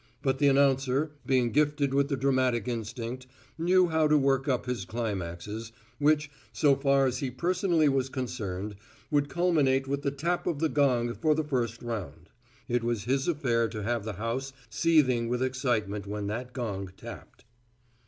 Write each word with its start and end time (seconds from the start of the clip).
But 0.23 0.39
the 0.39 0.47
announcer, 0.47 1.11
being 1.27 1.51
gifted 1.51 1.93
with 1.93 2.07
the 2.09 2.17
dramatic 2.17 2.67
instinct, 2.67 3.27
knew 3.55 3.89
how 3.89 4.07
to 4.07 4.17
work 4.17 4.47
up 4.47 4.65
his 4.65 4.83
climaxes, 4.83 5.71
which, 5.99 6.31
so 6.51 6.75
far 6.75 7.05
as 7.05 7.19
he 7.19 7.29
personally 7.29 7.87
was 7.87 8.09
concerned, 8.09 8.75
would 9.11 9.29
culminate 9.29 9.87
with 9.87 10.01
the 10.01 10.09
tap 10.09 10.47
of 10.47 10.57
the 10.57 10.69
gong 10.69 11.13
for 11.13 11.35
the 11.35 11.43
first 11.43 11.83
round. 11.83 12.31
It 12.67 12.83
was 12.83 13.03
his 13.03 13.27
affair 13.27 13.67
to 13.67 13.83
have 13.83 14.03
the 14.03 14.13
house 14.13 14.53
seething 14.71 15.29
with 15.29 15.43
excitement 15.43 16.07
when 16.07 16.25
that 16.25 16.51
gong 16.51 16.91
tapped. 16.97 17.45